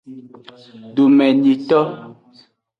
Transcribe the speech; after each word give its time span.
Domenyito. 0.95 1.79